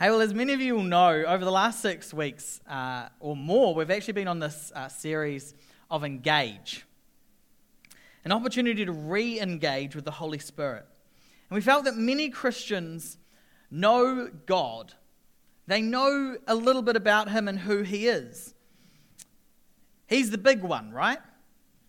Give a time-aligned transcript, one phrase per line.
[0.00, 3.36] Hey, well, as many of you will know, over the last six weeks uh, or
[3.36, 5.52] more, we've actually been on this uh, series
[5.90, 6.86] of Engage
[8.24, 10.86] an opportunity to re engage with the Holy Spirit.
[11.50, 13.18] And we felt that many Christians
[13.70, 14.94] know God,
[15.66, 18.54] they know a little bit about Him and who He is.
[20.06, 21.18] He's the big one, right?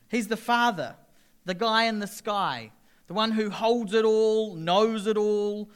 [0.10, 0.98] He's the Father,
[1.46, 2.74] the guy in the sky,
[3.08, 5.70] the one who holds it all, knows it all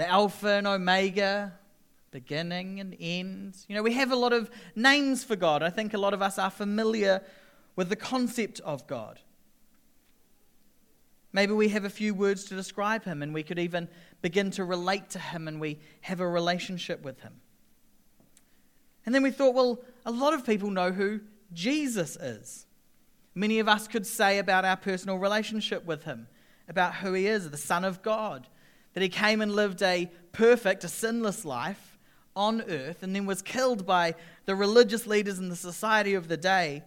[0.00, 1.52] the Alpha and Omega,
[2.10, 3.54] beginning and end.
[3.68, 5.62] You know, we have a lot of names for God.
[5.62, 7.22] I think a lot of us are familiar
[7.76, 9.20] with the concept of God.
[11.34, 13.88] Maybe we have a few words to describe him and we could even
[14.22, 17.34] begin to relate to him and we have a relationship with him.
[19.04, 21.20] And then we thought, well, a lot of people know who
[21.52, 22.64] Jesus is.
[23.34, 26.26] Many of us could say about our personal relationship with him,
[26.70, 28.46] about who he is, the Son of God,
[28.94, 31.98] that he came and lived a perfect, a sinless life
[32.36, 34.14] on earth and then was killed by
[34.46, 36.82] the religious leaders in the society of the day.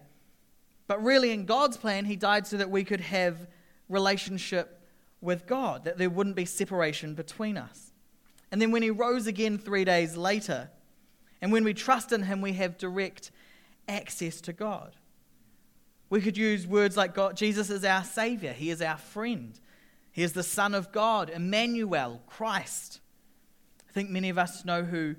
[0.86, 3.46] But really, in God's plan, he died so that we could have
[3.88, 4.80] relationship
[5.20, 7.92] with God, that there wouldn't be separation between us.
[8.52, 10.70] And then when he rose again three days later,
[11.40, 13.30] and when we trust in him, we have direct
[13.88, 14.96] access to God.
[16.10, 19.58] We could use words like God, Jesus is our Savior, He is our friend.
[20.14, 23.00] He is the Son of God, Emmanuel, Christ.
[23.88, 25.16] I think many of us know who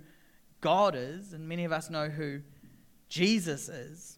[0.61, 2.39] God is, and many of us know who
[3.09, 4.17] Jesus is.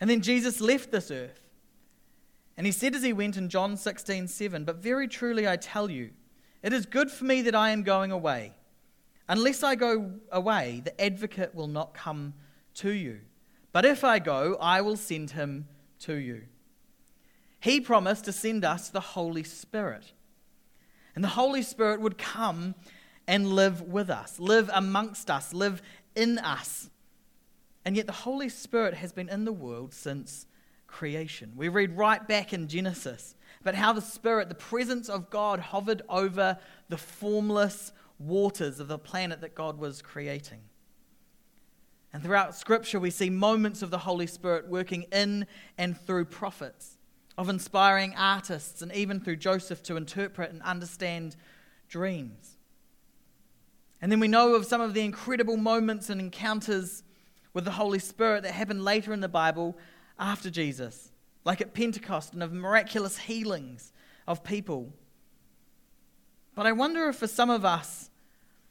[0.00, 1.40] And then Jesus left this earth.
[2.56, 5.88] And he said as he went in John 16, 7, But very truly I tell
[5.88, 6.10] you,
[6.60, 8.54] it is good for me that I am going away.
[9.28, 12.34] Unless I go away, the advocate will not come
[12.74, 13.20] to you.
[13.70, 15.68] But if I go, I will send him
[16.00, 16.42] to you.
[17.60, 20.12] He promised to send us the Holy Spirit.
[21.14, 22.74] And the Holy Spirit would come
[23.26, 25.82] and live with us, live amongst us, live
[26.14, 26.90] in us.
[27.84, 30.46] And yet the Holy Spirit has been in the world since
[30.86, 31.52] creation.
[31.54, 36.02] We read right back in Genesis about how the Spirit, the presence of God, hovered
[36.08, 40.60] over the formless waters of the planet that God was creating.
[42.12, 45.46] And throughout Scripture, we see moments of the Holy Spirit working in
[45.78, 46.96] and through prophets
[47.40, 51.36] of inspiring artists, and even through Joseph to interpret and understand
[51.88, 52.58] dreams.
[54.02, 57.02] And then we know of some of the incredible moments and encounters
[57.54, 59.78] with the Holy Spirit that happened later in the Bible
[60.18, 61.12] after Jesus,
[61.42, 63.90] like at Pentecost, and of miraculous healings
[64.28, 64.92] of people.
[66.54, 68.10] But I wonder if for some of us,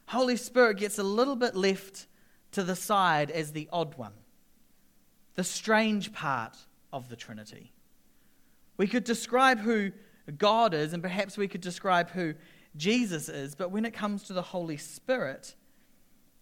[0.09, 2.05] Holy Spirit gets a little bit left
[2.51, 4.13] to the side as the odd one,
[5.33, 6.55] the strange part
[6.93, 7.73] of the Trinity.
[8.79, 9.91] We could describe who
[10.37, 12.33] God is, and perhaps we could describe who
[12.77, 15.53] Jesus is, but when it comes to the Holy Spirit,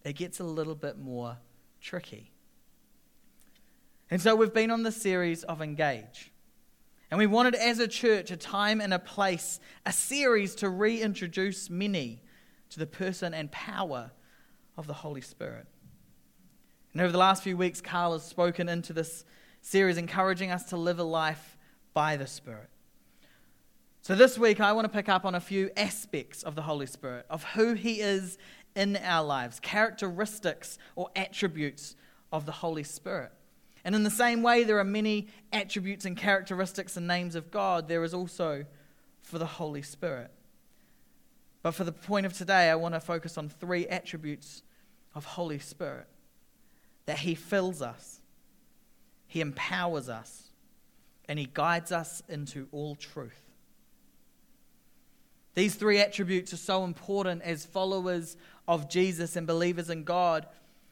[0.04, 1.38] it gets a little bit more
[1.80, 2.30] tricky.
[4.08, 6.30] And so we've been on the series of Engage.
[7.10, 11.68] And we wanted, as a church, a time and a place, a series to reintroduce
[11.68, 12.22] many
[12.70, 14.12] to the person and power
[14.76, 15.66] of the Holy Spirit.
[16.92, 19.24] And over the last few weeks, Carl has spoken into this
[19.60, 21.56] series, encouraging us to live a life
[21.98, 22.68] by the Spirit.
[24.02, 26.86] So this week, I want to pick up on a few aspects of the Holy
[26.86, 28.38] Spirit, of who He is
[28.76, 31.96] in our lives, characteristics or attributes
[32.30, 33.32] of the Holy Spirit.
[33.84, 37.88] And in the same way, there are many attributes and characteristics and names of God,
[37.88, 38.64] there is also
[39.20, 40.30] for the Holy Spirit.
[41.64, 44.62] But for the point of today, I want to focus on three attributes
[45.16, 46.06] of Holy Spirit
[47.06, 48.20] that He fills us,
[49.26, 50.47] He empowers us,
[51.28, 53.40] and he guides us into all truth.
[55.54, 60.46] These three attributes are so important as followers of Jesus and believers in God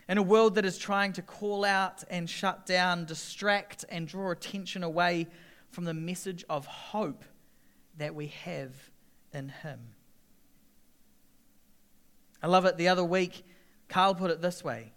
[0.09, 4.31] in a world that is trying to call out and shut down, distract, and draw
[4.31, 5.27] attention away
[5.71, 7.25] from the message of hope
[7.97, 8.73] that we have
[9.33, 9.81] in Him.
[12.43, 12.77] I love it.
[12.77, 13.45] The other week,
[13.89, 14.93] Carl put it this way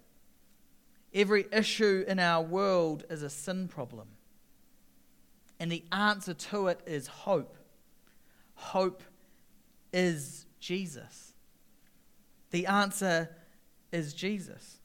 [1.12, 4.08] Every issue in our world is a sin problem.
[5.60, 7.54] And the answer to it is hope.
[8.54, 9.02] Hope
[9.92, 11.34] is Jesus.
[12.50, 13.28] The answer
[13.92, 14.78] is Jesus.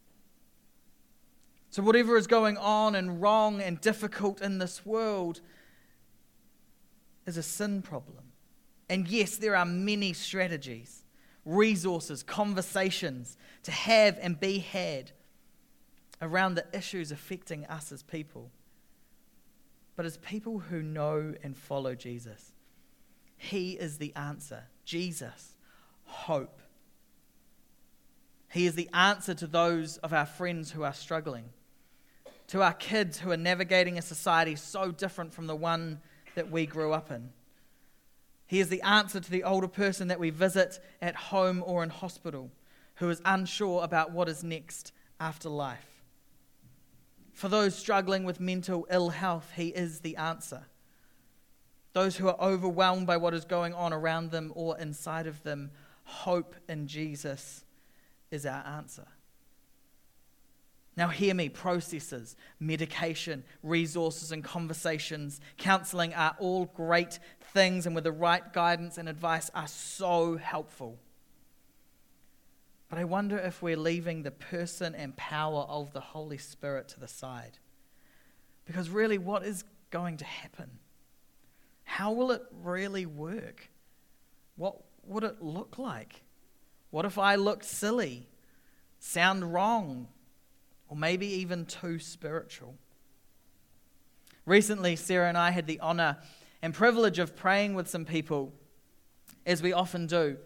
[1.69, 5.41] So, whatever is going on and wrong and difficult in this world
[7.25, 8.31] is a sin problem.
[8.89, 11.03] And yes, there are many strategies,
[11.43, 15.11] resources, conversations to have and be had
[16.21, 18.51] around the issues affecting us as people
[19.95, 22.51] but as people who know and follow Jesus.
[23.37, 24.63] He is the answer.
[24.85, 25.55] Jesus,
[26.03, 26.59] hope.
[28.51, 31.45] He is the answer to those of our friends who are struggling,
[32.47, 35.99] to our kids who are navigating a society so different from the one
[36.35, 37.29] that we grew up in.
[38.47, 41.89] He is the answer to the older person that we visit at home or in
[41.89, 42.51] hospital
[42.95, 45.94] who is unsure about what is next after life.
[47.35, 50.67] For those struggling with mental ill health, He is the answer.
[51.91, 55.71] Those who are overwhelmed by what is going on around them or inside of them,
[56.05, 57.65] hope in Jesus
[58.31, 59.05] is our answer.
[60.95, 67.19] Now, hear me processes, medication, resources, and conversations, counseling are all great
[67.53, 70.97] things, and with the right guidance and advice, are so helpful.
[72.89, 76.99] But I wonder if we're leaving the person and power of the Holy Spirit to
[76.99, 77.57] the side.
[78.65, 80.79] Because really, what is going to happen?
[81.83, 83.69] How will it really work?
[84.55, 86.21] What would it look like?
[86.89, 88.27] What if I looked silly,
[88.99, 90.07] sound wrong,
[90.87, 92.75] or maybe even too spiritual?
[94.45, 96.17] Recently, Sarah and I had the honor
[96.61, 98.53] and privilege of praying with some people,
[99.45, 100.37] as we often do.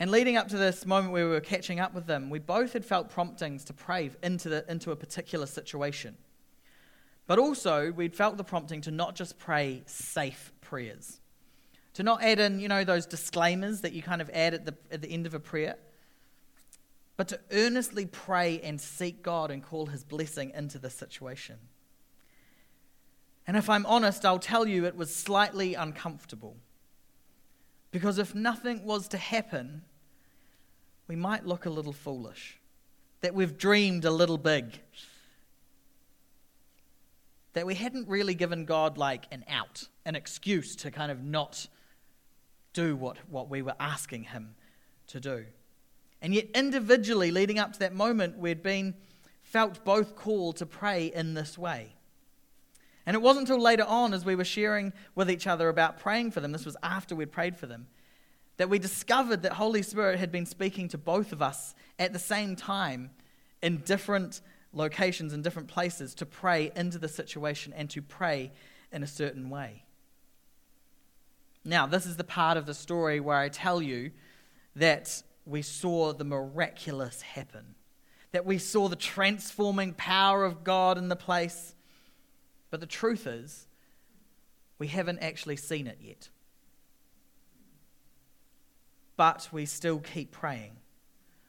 [0.00, 2.72] And leading up to this moment where we were catching up with them, we both
[2.72, 6.16] had felt promptings to pray into, the, into a particular situation.
[7.26, 11.20] But also, we'd felt the prompting to not just pray safe prayers,
[11.92, 14.74] to not add in, you know, those disclaimers that you kind of add at the,
[14.90, 15.76] at the end of a prayer,
[17.18, 21.58] but to earnestly pray and seek God and call His blessing into the situation.
[23.46, 26.56] And if I'm honest, I'll tell you it was slightly uncomfortable.
[27.90, 29.82] Because if nothing was to happen,
[31.10, 32.60] we might look a little foolish,
[33.20, 34.78] that we've dreamed a little big,
[37.52, 41.66] that we hadn't really given God like an out, an excuse to kind of not
[42.74, 44.54] do what, what we were asking Him
[45.08, 45.46] to do.
[46.22, 48.94] And yet, individually, leading up to that moment, we'd been
[49.42, 51.96] felt both called to pray in this way.
[53.04, 56.30] And it wasn't until later on, as we were sharing with each other about praying
[56.30, 57.88] for them, this was after we'd prayed for them,
[58.60, 62.18] that we discovered that Holy Spirit had been speaking to both of us at the
[62.18, 63.08] same time
[63.62, 64.42] in different
[64.74, 68.52] locations and different places to pray into the situation and to pray
[68.92, 69.82] in a certain way.
[71.64, 74.10] Now, this is the part of the story where I tell you
[74.76, 77.76] that we saw the miraculous happen,
[78.32, 81.74] that we saw the transforming power of God in the place.
[82.68, 83.66] But the truth is,
[84.78, 86.28] we haven't actually seen it yet
[89.20, 90.72] but we still keep praying.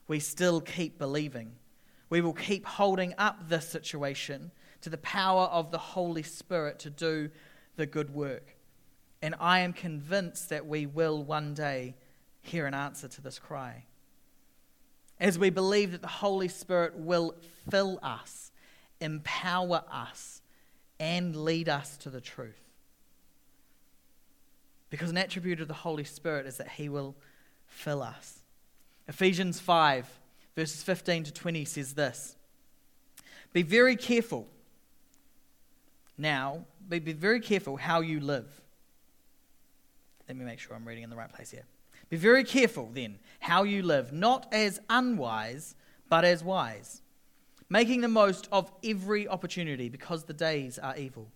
[0.05, 1.53] We still keep believing.
[2.09, 4.51] We will keep holding up this situation
[4.81, 7.29] to the power of the Holy Spirit to do
[7.77, 8.57] the good work.
[9.21, 11.95] And I am convinced that we will one day
[12.41, 13.85] hear an answer to this cry.
[15.17, 17.35] As we believe that the Holy Spirit will
[17.69, 18.51] fill us,
[18.99, 20.41] empower us,
[20.99, 22.59] and lead us to the truth.
[24.89, 27.15] Because an attribute of the Holy Spirit is that He will
[27.71, 28.39] fill us.
[29.07, 30.07] Ephesians 5,
[30.55, 32.35] verses 15 to 20 says this
[33.53, 34.47] Be very careful.
[36.17, 38.61] Now, be, be very careful how you live.
[40.27, 41.65] Let me make sure I'm reading in the right place here.
[42.09, 45.75] Be very careful then how you live, not as unwise,
[46.09, 47.01] but as wise,
[47.69, 51.31] making the most of every opportunity because the days are evil.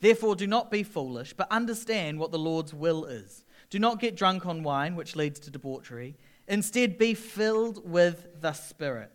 [0.00, 3.44] Therefore, do not be foolish, but understand what the Lord's will is.
[3.70, 6.16] Do not get drunk on wine, which leads to debauchery.
[6.46, 9.10] Instead, be filled with the Spirit,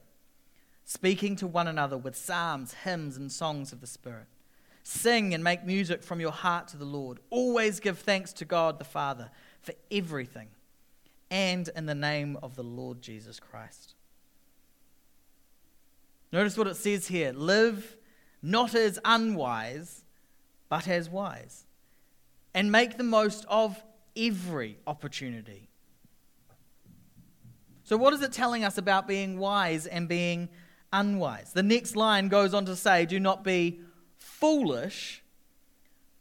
[0.86, 4.27] speaking to one another with psalms, hymns, and songs of the Spirit.
[4.83, 7.19] Sing and make music from your heart to the Lord.
[7.29, 9.31] Always give thanks to God the Father
[9.62, 10.50] for everything,
[11.31, 13.95] and in the name of the Lord Jesus Christ.
[16.31, 17.95] Notice what it says here live
[18.43, 20.03] not as unwise,
[20.67, 21.65] but as wise,
[22.53, 23.81] and make the most of
[24.15, 25.70] every opportunity.
[27.84, 30.50] So, what is it telling us about being wise and being
[30.91, 31.53] unwise?
[31.53, 33.82] The next line goes on to say, Do not be
[34.17, 35.24] foolish,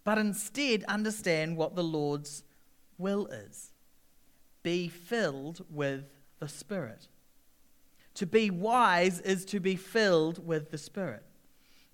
[0.05, 2.43] but instead understand what the Lord's
[2.99, 3.73] will is.
[4.63, 6.05] Be filled with
[6.41, 7.09] the Spirit.
[8.15, 11.25] To be wise is to be filled with the Spirit.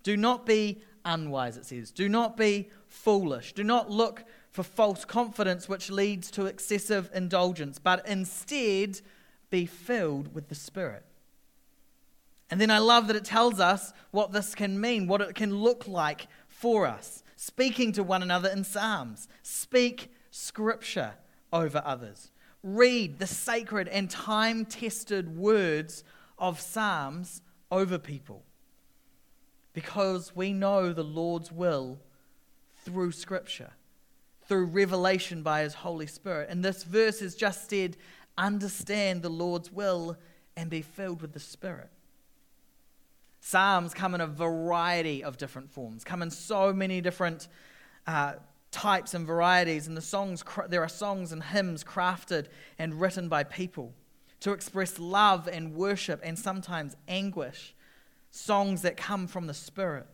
[0.02, 1.90] Do not be unwise, it says.
[1.90, 3.52] Do not be foolish.
[3.52, 9.00] Do not look for false confidence, which leads to excessive indulgence, but instead
[9.50, 11.05] be filled with the Spirit.
[12.50, 15.57] And then I love that it tells us what this can mean, what it can
[15.57, 17.23] look like for us.
[17.37, 21.14] Speaking to one another in Psalms, speak scripture
[21.52, 22.31] over others,
[22.62, 26.05] read the sacred and time tested words
[26.38, 28.45] of Psalms over people
[29.78, 32.00] because we know the Lord's will
[32.85, 33.71] through Scripture,
[34.49, 36.49] through revelation by His Holy Spirit.
[36.50, 37.97] And this verse is just said,
[38.37, 40.17] understand the Lord's will
[40.57, 41.90] and be filled with the Spirit.
[43.40, 47.49] Psalms come in a variety of different forms, come in so many different
[48.07, 48.35] uh,
[48.71, 49.87] types and varieties.
[49.87, 52.47] And the songs, there are songs and hymns crafted
[52.78, 53.95] and written by people
[54.40, 57.75] to express love and worship and sometimes anguish.
[58.31, 60.07] Songs that come from the Spirit.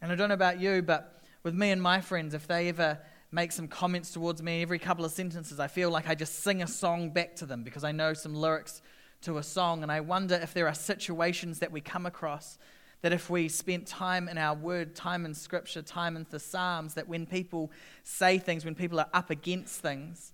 [0.00, 2.98] And I don't know about you, but with me and my friends, if they ever
[3.30, 6.62] make some comments towards me every couple of sentences, I feel like I just sing
[6.62, 8.80] a song back to them because I know some lyrics
[9.22, 9.82] to a song.
[9.82, 12.58] And I wonder if there are situations that we come across
[13.02, 16.94] that if we spent time in our word, time in scripture, time in the Psalms,
[16.94, 17.70] that when people
[18.02, 20.32] say things, when people are up against things,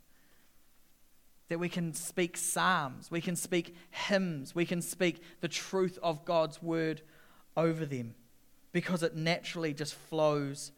[1.48, 6.24] that we can speak psalms, we can speak hymns, we can speak the truth of
[6.24, 7.02] God's word
[7.54, 8.14] over them
[8.72, 10.72] because it naturally just flows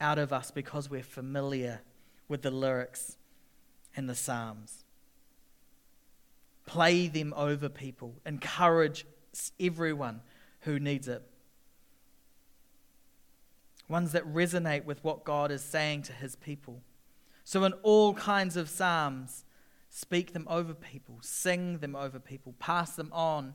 [0.00, 1.80] out of us because we're familiar
[2.28, 3.16] with the lyrics
[3.96, 4.84] and the psalms.
[6.66, 9.06] Play them over people, encourage
[9.58, 10.20] everyone
[10.60, 11.22] who needs it.
[13.88, 16.82] Ones that resonate with what God is saying to his people.
[17.44, 19.46] So, in all kinds of psalms,
[19.88, 23.54] speak them over people, sing them over people, pass them on,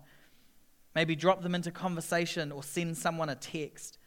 [0.95, 3.99] maybe drop them into conversation or send someone a text.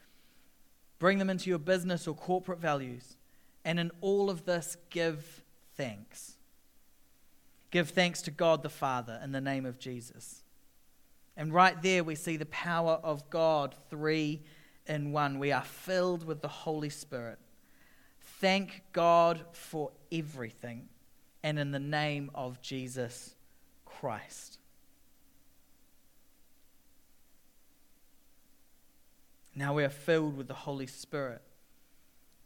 [0.99, 3.17] Bring them into your business or corporate values.
[3.65, 5.43] And in all of this, give
[5.77, 6.37] thanks.
[7.71, 10.43] Give thanks to God the Father in the name of Jesus.
[11.37, 14.43] And right there, we see the power of God, three
[14.87, 15.39] in one.
[15.39, 17.39] We are filled with the Holy Spirit.
[18.41, 20.89] Thank God for everything,
[21.43, 23.35] and in the name of Jesus
[23.85, 24.59] Christ.
[29.57, 31.41] Now we are filled with the Holy Spirit.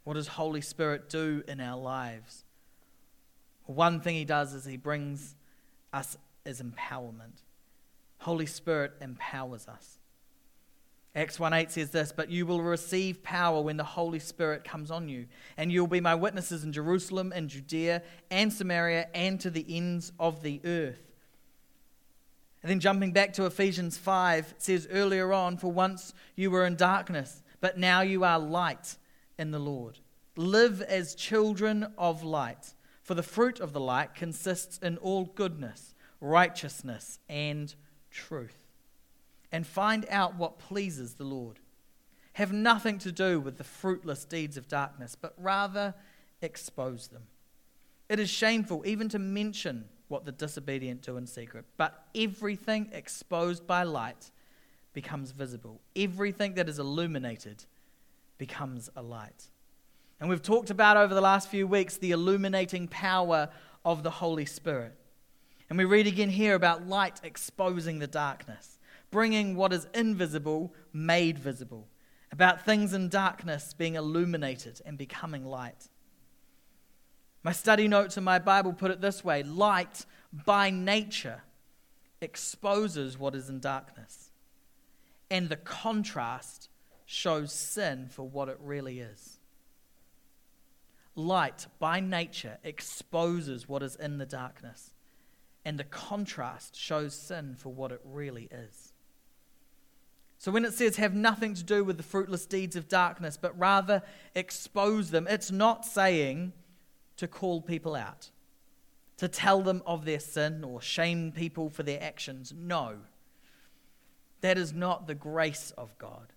[0.05, 2.45] What does Holy Spirit do in our lives?
[3.67, 5.35] One thing he does is he brings
[5.93, 7.43] us as empowerment.
[8.19, 9.99] Holy Spirit empowers us.
[11.17, 14.93] Acts 1 8 says this, but you will receive power when the Holy Spirit comes
[14.93, 15.26] on you,
[15.57, 19.67] and you will be my witnesses in Jerusalem and Judea and Samaria and to the
[19.69, 21.10] ends of the earth.
[22.62, 26.67] And then jumping back to Ephesians 5, it says earlier on, For once you were
[26.67, 28.97] in darkness, but now you are light
[29.38, 29.99] in the Lord.
[30.37, 35.95] Live as children of light, for the fruit of the light consists in all goodness,
[36.21, 37.75] righteousness, and
[38.11, 38.61] truth
[39.52, 41.59] and find out what pleases the Lord.
[42.35, 45.95] Have nothing to do with the fruitless deeds of darkness, but rather
[46.40, 47.23] expose them.
[48.09, 53.67] It is shameful even to mention what the disobedient do in secret, but everything exposed
[53.67, 54.31] by light
[54.93, 55.81] becomes visible.
[55.95, 57.64] Everything that is illuminated
[58.38, 59.49] becomes a light.
[60.21, 63.49] And we've talked about over the last few weeks the illuminating power
[63.85, 64.95] of the Holy Spirit.
[65.69, 68.79] And we read again here about light exposing the darkness,
[69.11, 71.87] bringing what is invisible made visible,
[72.33, 75.88] about things in darkness being illuminated and becoming light.
[77.42, 80.04] My study notes in my Bible put it this way light
[80.44, 81.42] by nature
[82.20, 84.30] exposes what is in darkness,
[85.30, 86.68] and the contrast
[87.06, 89.38] shows sin for what it really is.
[91.14, 94.92] Light by nature exposes what is in the darkness
[95.64, 98.92] and the contrast shows sin for what it really is.
[100.38, 103.59] So when it says have nothing to do with the fruitless deeds of darkness, but
[103.59, 104.02] rather
[104.35, 106.54] expose them, it's not saying
[107.21, 108.31] to call people out,
[109.17, 112.53] to tell them of their sin or shame people for their actions.
[112.57, 112.97] No.
[114.41, 116.33] That is not the grace of God.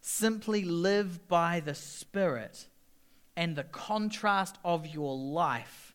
[0.00, 2.68] Simply live by the Spirit,
[3.36, 5.88] and the contrast of your life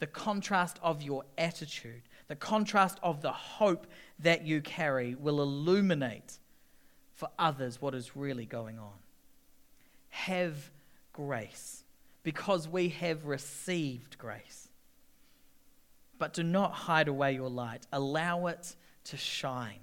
[0.00, 3.86] the contrast of your attitude, the contrast of the hope
[4.18, 6.38] that you carry will illuminate
[7.14, 8.94] for others what is really going on.
[10.08, 10.70] Have
[11.12, 11.84] grace
[12.22, 14.68] because we have received grace.
[16.18, 19.80] But do not hide away your light, allow it to shine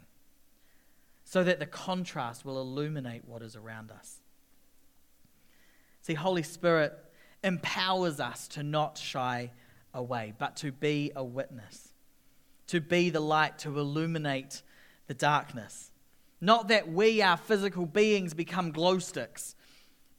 [1.23, 4.21] so that the contrast will illuminate what is around us.
[6.01, 6.97] See, Holy Spirit
[7.43, 9.51] empowers us to not shy
[9.93, 11.89] away, but to be a witness,
[12.67, 14.61] to be the light, to illuminate
[15.07, 15.91] the darkness.
[16.39, 19.55] Not that we, our physical beings, become glow sticks,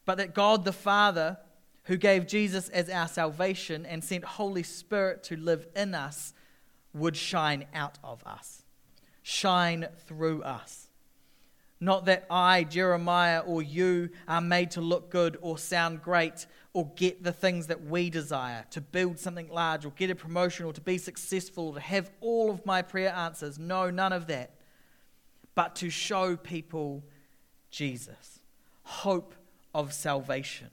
[0.04, 1.38] but that God the Father,
[1.88, 6.34] who gave Jesus as our salvation and sent Holy Spirit to live in us,
[6.92, 8.62] would shine out of us,
[9.22, 10.88] shine through us.
[11.80, 16.90] Not that I, Jeremiah, or you are made to look good or sound great or
[16.94, 20.74] get the things that we desire, to build something large or get a promotion or
[20.74, 23.58] to be successful or to have all of my prayer answers.
[23.58, 24.50] No, none of that.
[25.54, 27.02] But to show people
[27.70, 28.40] Jesus,
[28.82, 29.34] hope
[29.74, 30.68] of salvation,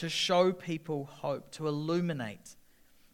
[0.00, 2.56] to show people hope, to illuminate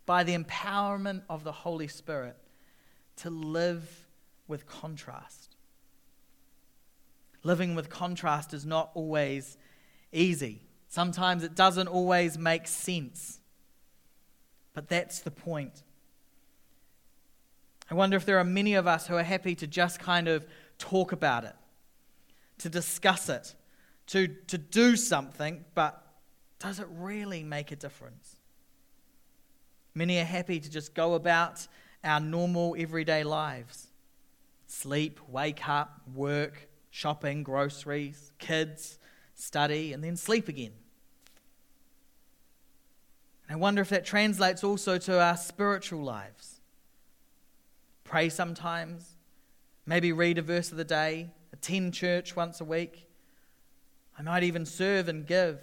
[0.05, 2.37] by the empowerment of the Holy Spirit,
[3.17, 4.07] to live
[4.49, 5.57] with contrast
[7.47, 9.57] living with contrast is not always
[10.13, 10.63] easy.
[10.89, 13.41] Sometimes it doesn't always make sense.
[14.75, 15.85] But that's the point.
[17.91, 20.45] I wonder if there are many of us who are happy to just kind of
[20.77, 21.55] talk about it,
[22.59, 23.55] to discuss it,
[24.09, 26.03] to, to do something, but
[26.59, 28.37] does it really make a difference?
[29.95, 31.67] Many are happy to just go about
[32.05, 33.89] our normal everyday lives
[34.69, 38.99] sleep, wake up, work, shopping, groceries, kids,
[39.35, 40.73] study, and then sleep again.
[43.49, 46.61] And I wonder if that translates also to our spiritual lives.
[48.03, 49.17] Pray sometimes,
[49.87, 53.09] maybe read a verse of the day, attend church once a week.
[54.19, 55.61] I might even serve and give.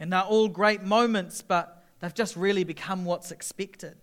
[0.00, 3.96] And they're all great moments, but they've just really become what's expected.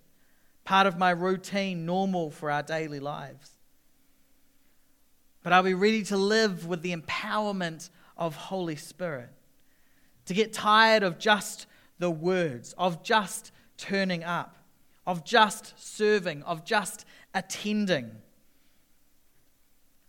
[0.64, 3.52] Part of my routine, normal for our daily lives.
[5.42, 9.30] But are we ready to live with the empowerment of Holy Spirit?
[10.26, 11.66] To get tired of just
[12.00, 14.58] the words, of just turning up,
[15.06, 18.12] of just serving, of just attending,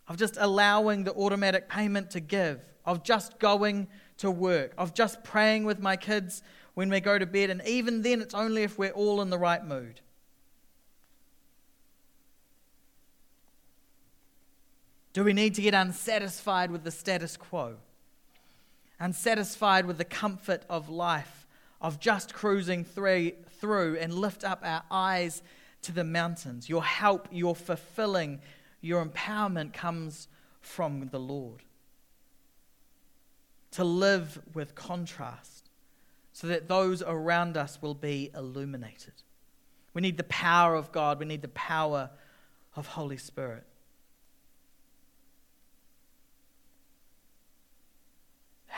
[0.08, 3.86] of just allowing the automatic payment to give, of just going
[4.18, 6.42] to work, of just praying with my kids
[6.74, 9.38] when we go to bed, and even then it's only if we're all in the
[9.38, 10.00] right mood.
[15.12, 17.76] Do we need to get unsatisfied with the status quo?
[19.00, 21.46] Unsatisfied with the comfort of life,
[21.80, 25.42] of just cruising through, and lift up our eyes
[25.82, 26.68] to the mountains?
[26.68, 28.40] Your help, your fulfilling,
[28.80, 30.28] your empowerment comes
[30.60, 31.62] from the Lord.
[33.72, 35.68] To live with contrast
[36.32, 39.12] so that those around us will be illuminated.
[39.94, 42.10] We need the power of God, we need the power
[42.76, 43.64] of Holy Spirit.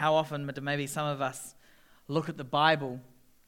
[0.00, 1.54] how often maybe some of us
[2.08, 3.00] look at the Bible,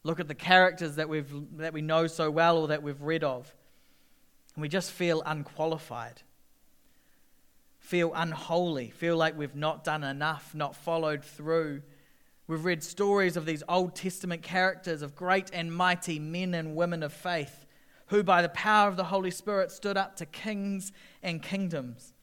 [0.03, 3.25] look at the characters that, we've, that we know so well or that we've read
[3.25, 3.55] of,
[4.55, 6.21] and we just feel unqualified,
[7.93, 11.83] feel unholy, feel like we've not done enough, not followed through.
[12.47, 17.03] We've read stories of these Old Testament characters, of great and mighty men and women
[17.03, 17.67] of faith,
[18.07, 20.91] who by the power of the Holy Spirit stood up to kings
[21.23, 22.15] and kingdoms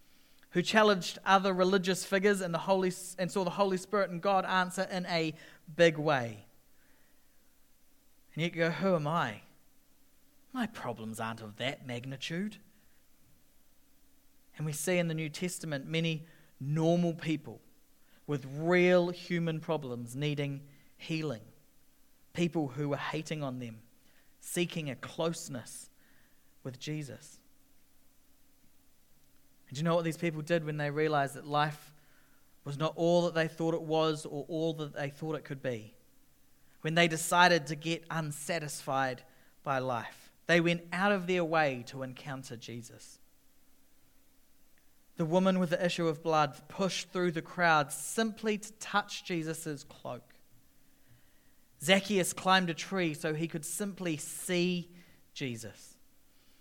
[0.54, 4.46] who challenged other religious figures and, the Holy, and saw the Holy Spirit and God
[4.46, 5.36] answer in a
[5.76, 6.48] big way.
[8.34, 9.42] And you go, Who am I?
[10.52, 12.58] My problems aren't of that magnitude.
[14.60, 16.26] And we see in the New Testament many
[16.60, 17.62] normal people
[18.28, 20.60] with real human problems needing
[20.98, 21.42] healing.
[22.34, 23.78] People who were hating on them,
[24.42, 25.90] seeking a closeness
[26.66, 27.40] with Jesus.
[29.70, 31.94] And do you know what these people did when they realized that life
[32.66, 35.64] was not all that they thought it was or all that they thought it could
[35.64, 35.94] be?
[36.82, 39.24] When they decided to get unsatisfied
[39.64, 43.19] by life, they went out of their way to encounter Jesus.
[45.20, 49.84] The woman with the issue of blood pushed through the crowd simply to touch Jesus'
[49.84, 50.24] cloak.
[51.84, 54.90] Zacchaeus climbed a tree so he could simply see
[55.34, 55.98] Jesus.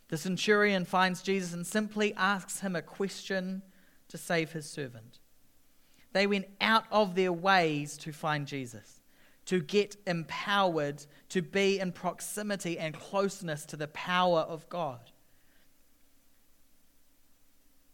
[0.08, 3.62] The centurion finds Jesus and simply asks him a question
[4.08, 5.20] to save his servant.
[6.12, 9.02] They went out of their ways to find Jesus,
[9.44, 15.12] to get empowered, to be in proximity and closeness to the power of God.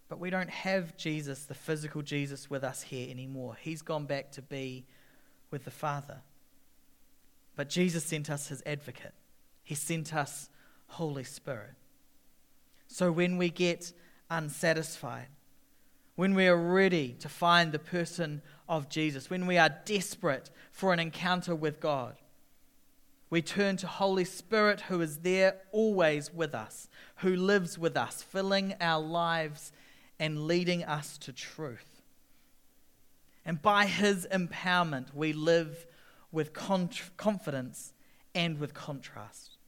[0.08, 3.56] But we don't have Jesus, the physical Jesus, with us here anymore.
[3.60, 4.84] He's gone back to be
[5.50, 6.20] with the Father.
[7.56, 9.14] But Jesus sent us his advocate,
[9.62, 10.50] he sent us
[10.86, 11.74] Holy Spirit.
[12.86, 13.92] So when we get
[14.30, 15.28] unsatisfied,
[16.16, 20.92] when we are ready to find the person of Jesus, when we are desperate for
[20.92, 22.16] an encounter with God,
[23.30, 28.22] we turn to Holy Spirit who is there always with us, who lives with us,
[28.22, 29.72] filling our lives
[30.18, 32.03] and leading us to truth.
[33.44, 35.87] And by his empowerment, we live
[36.33, 37.92] with confidence
[38.35, 39.59] and with contrast.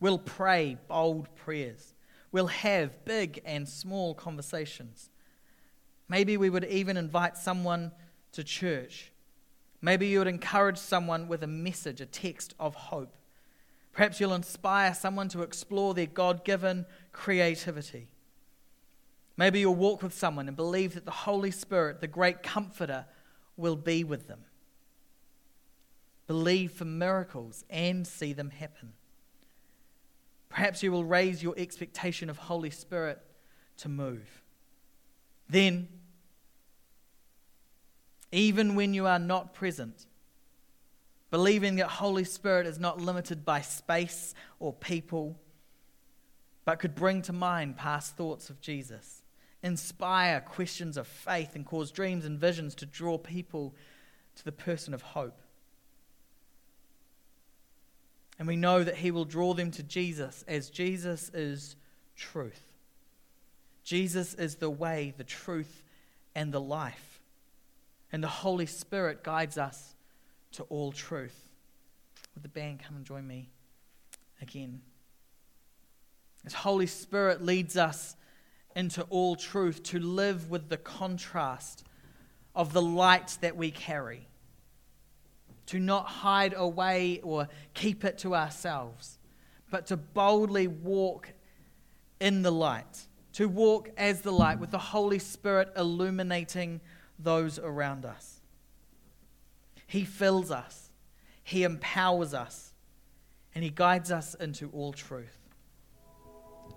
[0.00, 1.94] We'll pray bold prayers.
[2.30, 5.10] We'll have big and small conversations.
[6.08, 7.92] Maybe we would even invite someone
[8.32, 9.12] to church.
[9.80, 13.14] Maybe you would encourage someone with a message, a text of hope.
[13.92, 18.08] Perhaps you'll inspire someone to explore their God given creativity.
[19.38, 23.06] Maybe you'll walk with someone and believe that the Holy Spirit, the great comforter,
[23.56, 24.40] will be with them.
[26.26, 28.94] Believe for miracles and see them happen.
[30.48, 33.20] Perhaps you will raise your expectation of Holy Spirit
[33.78, 34.42] to move.
[35.48, 35.86] Then,
[38.32, 40.06] even when you are not present,
[41.30, 45.38] believing that Holy Spirit is not limited by space or people,
[46.64, 49.17] but could bring to mind past thoughts of Jesus,
[49.62, 53.74] inspire questions of faith, and cause dreams and visions to draw people
[54.36, 55.40] to the person of hope.
[58.38, 61.76] And we know that He will draw them to Jesus as Jesus is
[62.16, 62.62] truth.
[63.82, 65.82] Jesus is the way, the truth,
[66.34, 67.20] and the life.
[68.12, 69.94] And the Holy Spirit guides us
[70.52, 71.48] to all truth.
[72.34, 73.50] Would the band come and join me
[74.40, 74.82] again?
[76.46, 78.14] As Holy Spirit leads us
[78.74, 81.84] into all truth, to live with the contrast
[82.54, 84.28] of the light that we carry
[85.68, 89.18] to not hide away or keep it to ourselves,
[89.70, 91.34] but to boldly walk
[92.20, 96.80] in the light, to walk as the light with the Holy Spirit illuminating
[97.18, 98.40] those around us.
[99.86, 100.88] He fills us,
[101.44, 102.72] He empowers us,
[103.54, 105.37] and He guides us into all truth.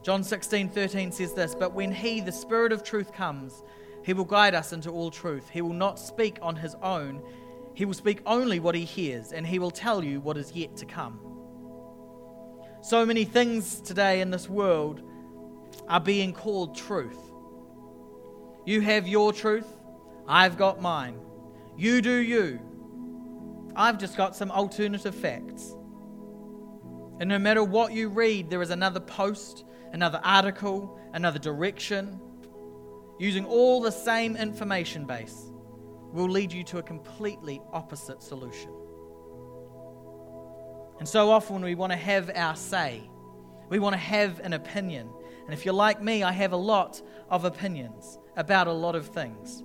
[0.03, 3.63] John 16, 13 says this But when He, the Spirit of truth, comes,
[4.03, 5.49] He will guide us into all truth.
[5.49, 7.21] He will not speak on His own
[7.73, 10.75] he will speak only what he hears, and he will tell you what is yet
[10.77, 11.19] to come.
[12.81, 15.01] So many things today in this world
[15.87, 17.17] are being called truth.
[18.65, 19.67] You have your truth,
[20.27, 21.19] I've got mine.
[21.77, 22.59] You do you.
[23.75, 25.73] I've just got some alternative facts.
[27.19, 32.19] And no matter what you read, there is another post, another article, another direction,
[33.19, 35.51] using all the same information base
[36.11, 38.71] will lead you to a completely opposite solution.
[40.99, 43.09] And so often we want to have our say,
[43.69, 45.09] we want to have an opinion.
[45.45, 49.07] And if you're like me, I have a lot of opinions about a lot of
[49.07, 49.63] things.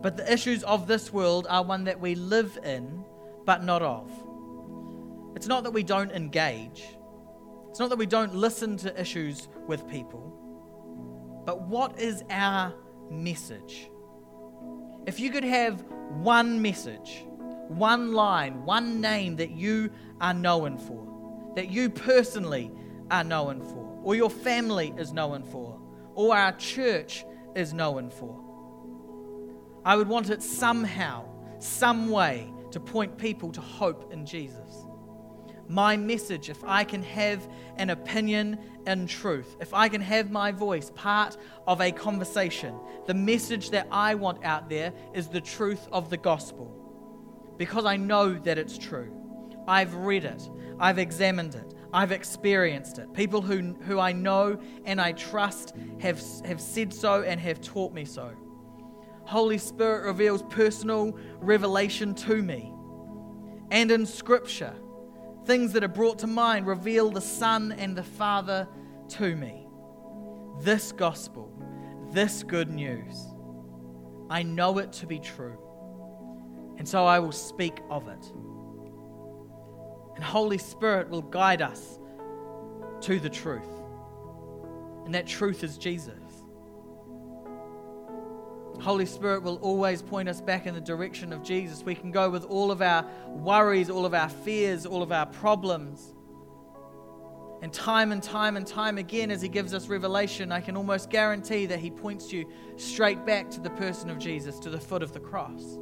[0.00, 3.04] But the issues of this world are one that we live in,
[3.44, 4.10] but not of.
[5.36, 6.84] It's not that we don't engage,
[7.72, 10.20] it's not that we don't listen to issues with people,
[11.46, 12.74] but what is our
[13.10, 13.88] message?
[15.06, 15.82] If you could have
[16.18, 17.24] one message,
[17.68, 19.88] one line, one name that you
[20.20, 22.70] are known for, that you personally
[23.10, 25.80] are known for, or your family is known for,
[26.14, 27.24] or our church
[27.56, 28.38] is known for,
[29.82, 31.24] I would want it somehow,
[31.58, 34.84] some way to point people to hope in Jesus
[35.72, 40.52] my message, if I can have an opinion in truth, if I can have my
[40.52, 45.88] voice part of a conversation, the message that I want out there is the truth
[45.90, 46.70] of the gospel.
[47.56, 49.10] Because I know that it's true.
[49.66, 50.46] I've read it,
[50.78, 53.10] I've examined it, I've experienced it.
[53.14, 57.94] People who, who I know and I trust have, have said so and have taught
[57.94, 58.32] me so.
[59.24, 62.74] Holy Spirit reveals personal revelation to me.
[63.70, 64.74] And in Scripture,
[65.44, 68.68] things that are brought to mind reveal the Son and the Father
[69.08, 69.66] to me.
[70.60, 71.52] This gospel,
[72.12, 73.26] this good news,
[74.30, 75.58] I know it to be true.
[76.78, 78.32] And so I will speak of it.
[80.14, 81.98] And Holy Spirit will guide us
[83.02, 83.68] to the truth.
[85.04, 86.21] And that truth is Jesus.
[88.82, 91.84] Holy Spirit will always point us back in the direction of Jesus.
[91.84, 95.26] We can go with all of our worries, all of our fears, all of our
[95.26, 96.14] problems.
[97.62, 101.10] And time and time and time again, as He gives us revelation, I can almost
[101.10, 105.04] guarantee that He points you straight back to the person of Jesus, to the foot
[105.04, 105.78] of the cross.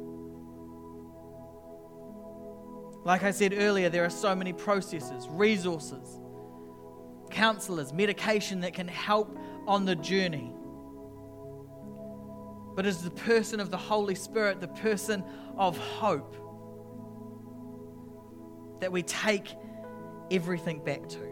[3.03, 6.19] Like I said earlier, there are so many processes, resources,
[7.31, 10.53] counselors, medication that can help on the journey
[12.75, 15.23] but as the person of the Holy Spirit, the person
[15.57, 16.37] of hope,
[18.79, 19.55] that we take
[20.31, 21.31] everything back to.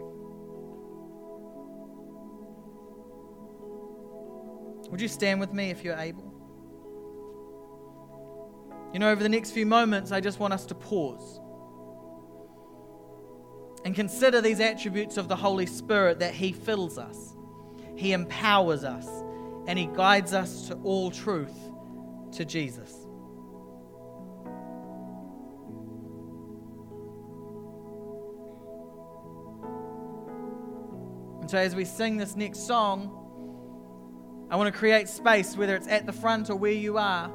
[4.90, 6.30] Would you stand with me if you're able?
[8.92, 11.40] You know, over the next few moments, I just want us to pause.
[13.84, 17.34] And consider these attributes of the Holy Spirit that He fills us,
[17.96, 19.06] He empowers us,
[19.70, 21.56] and He guides us to all truth
[22.32, 22.92] to Jesus.
[31.40, 33.16] And so, as we sing this next song,
[34.50, 37.30] I want to create space, whether it's at the front or where you are.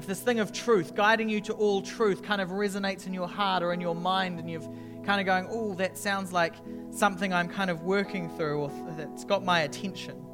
[0.00, 3.28] If this thing of truth, guiding you to all truth, kind of resonates in your
[3.28, 4.68] heart or in your mind, and you've
[5.04, 6.54] kind of going, oh, that sounds like
[6.94, 10.24] something I'm kind of working through, or that's got my attention.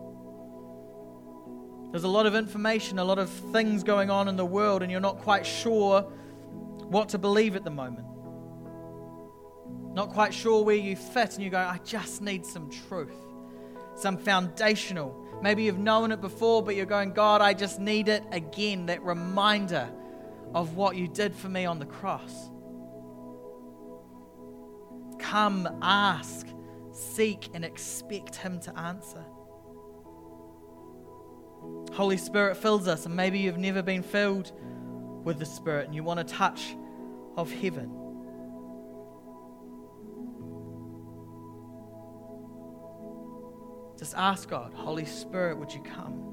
[1.91, 4.91] There's a lot of information, a lot of things going on in the world, and
[4.93, 8.07] you're not quite sure what to believe at the moment
[9.93, 13.17] not quite sure where you fit, and you go, I just need some truth,
[13.95, 15.17] some foundational.
[15.43, 19.03] Maybe you've known it before, but you're going, God, I just need it again that
[19.03, 19.91] reminder
[20.55, 22.51] of what you did for me on the cross.
[25.31, 26.49] Come, ask,
[26.91, 29.25] seek, and expect Him to answer.
[31.93, 34.51] Holy Spirit fills us, and maybe you've never been filled
[35.23, 36.75] with the Spirit and you want a touch
[37.37, 37.93] of heaven.
[43.97, 46.27] Just ask God, Holy Spirit, would you come?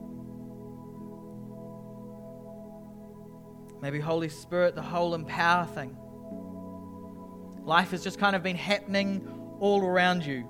[3.79, 5.95] Maybe Holy Spirit, the whole empower thing.
[7.67, 9.27] Life has just kind of been happening
[9.59, 10.47] all around you.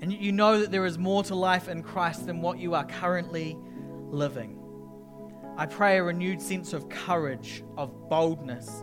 [0.00, 2.86] And you know that there is more to life in Christ than what you are
[2.86, 3.54] currently
[4.08, 4.58] living.
[5.58, 8.82] I pray a renewed sense of courage, of boldness,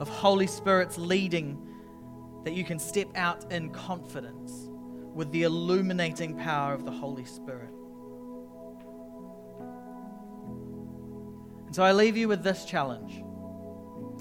[0.00, 1.66] of Holy Spirit's leading
[2.44, 4.68] that you can step out in confidence
[5.14, 7.72] with the illuminating power of the Holy Spirit.
[11.64, 13.24] And so I leave you with this challenge.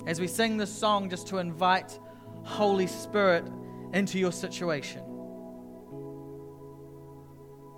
[0.07, 1.99] As we sing this song, just to invite
[2.43, 3.45] Holy Spirit
[3.93, 5.03] into your situation.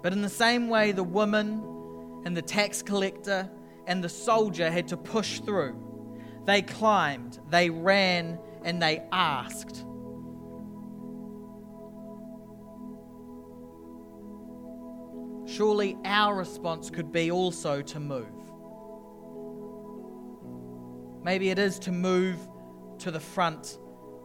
[0.02, 3.50] But in the same way, the woman and the tax collector
[3.88, 5.76] and the soldier had to push through.
[6.46, 9.86] They climbed, they ran, and they asked.
[15.52, 18.26] surely our response could be also to move.
[21.24, 22.38] Maybe it is to move
[23.00, 23.78] to the front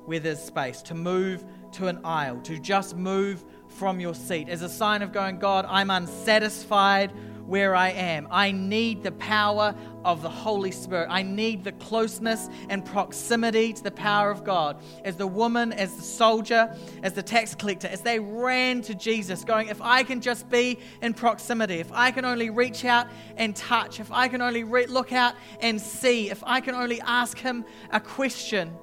[0.07, 4.63] where there's space, to move to an aisle, to just move from your seat as
[4.63, 7.13] a sign of going, God, I'm unsatisfied
[7.47, 8.27] where I am.
[8.31, 11.09] I need the power of the Holy Spirit.
[11.11, 14.83] I need the closeness and proximity to the power of God.
[15.05, 19.45] As the woman, as the soldier, as the tax collector, as they ran to Jesus,
[19.45, 23.55] going, If I can just be in proximity, if I can only reach out and
[23.55, 27.39] touch, if I can only re- look out and see, if I can only ask
[27.39, 28.75] him a question,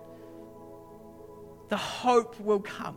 [1.74, 2.96] the hope will come.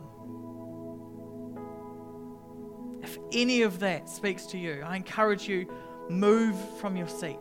[3.01, 5.67] If any of that speaks to you, I encourage you
[6.11, 7.39] move from your seat.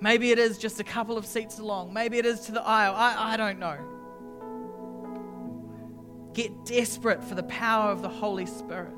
[0.00, 1.92] Maybe it is just a couple of seats along.
[1.92, 2.94] Maybe it is to the aisle.
[2.94, 3.76] I, I don't know.
[6.32, 8.95] Get desperate for the power of the Holy Spirit.